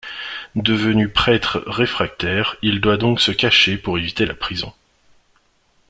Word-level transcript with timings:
Devenu 0.55 1.09
prêtre 1.09 1.61
réfractaire, 1.67 2.55
il 2.63 2.81
doit 2.81 2.97
donc 2.97 3.21
se 3.21 3.29
cacher 3.31 3.77
pour 3.77 3.99
éviter 3.99 4.25
la 4.25 4.33
prison. 4.33 4.73